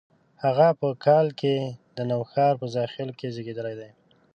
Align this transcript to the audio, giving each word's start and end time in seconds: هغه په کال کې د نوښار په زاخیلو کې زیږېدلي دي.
هغه 0.43 0.67
په 0.79 0.87
کال 1.05 1.27
کې 1.39 1.55
د 1.95 1.97
نوښار 2.09 2.53
په 2.61 2.65
زاخیلو 2.75 3.13
کې 3.19 3.27
زیږېدلي 3.35 3.73
دي. 3.79 3.89